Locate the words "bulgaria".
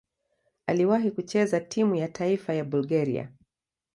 2.65-3.29